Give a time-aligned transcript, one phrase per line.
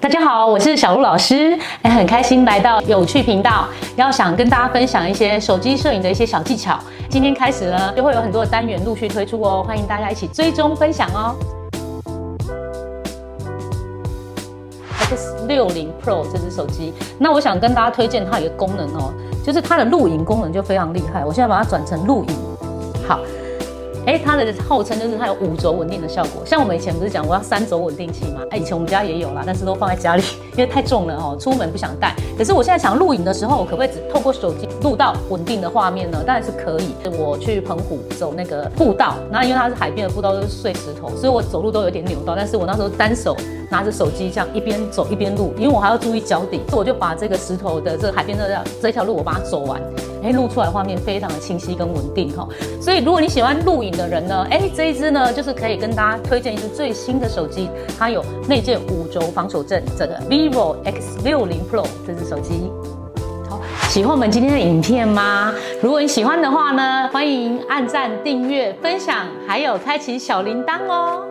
[0.00, 3.66] 大家好，我是小鹿老师，哎，很开心来到有趣频道，
[3.96, 6.78] 要想跟大家分享一些手机摄影的一些小技巧。
[7.10, 11.34] 今天开始呢，就会有很多的单元陆续推出哦，欢迎大家一起追踪分享哦。
[15.10, 19.12] X60 Pro 这支手机，那我想跟大家推荐它一个功能哦，
[19.44, 21.24] 就是它的录影功能就非常厉害。
[21.24, 22.36] 我现在把它转成录影，
[23.08, 23.18] 好。
[24.08, 26.42] 哎，它的号称就是它有五轴稳定的效果。
[26.46, 28.40] 像我们以前不是讲我要三轴稳定器吗？
[28.50, 30.22] 哎，以前我们家也有啦，但是都放在家里，
[30.52, 32.16] 因为太重了哦，出门不想带。
[32.38, 36.24] 可是我现在想录影的时候，我可不可以只透过手机录到稳定的画面呢？
[36.26, 36.94] 当然是可以。
[37.18, 42.34] 我去澎湖走那个步道，那因为它是海边的步道，都是碎石头，所以我走路都有点扭到。
[42.34, 43.36] 但是我那时候单手
[43.70, 49.78] 拿着手机这样一边走一边录，因为我还要注意脚底，所以我就把这个石头的这个海边的这条路我把它走完。
[50.22, 52.48] 哎，录出来画面非常的清晰跟稳定哈，
[52.80, 57.68] 所以如果你喜欢录影的人呢，哎，这一支呢就是可以跟大家推荐一支最新的手机，
[57.98, 62.70] 它有内建五轴防手震，这个 vivo X60 Pro 这支手机。
[63.48, 65.52] 好，喜欢我们今天的影片吗？
[65.82, 71.27] 如果你喜欢的话呢，欢迎按赞、订阅、分享，还有开启小铃铛哦。